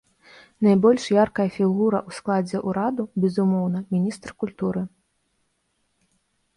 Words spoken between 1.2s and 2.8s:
яркая фігура ў складзе